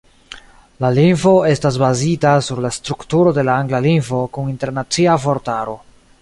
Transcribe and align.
La 0.85 0.89
lingvo 0.93 1.33
estas 1.49 1.77
bazita 1.83 2.31
sur 2.47 2.61
la 2.67 2.71
strukturo 2.79 3.35
de 3.39 3.45
la 3.51 3.59
angla 3.65 3.83
lingvo 3.89 4.23
kun 4.39 4.51
internacia 4.55 5.21
vortaro. 5.29 5.79